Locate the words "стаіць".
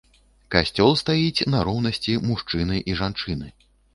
1.01-1.45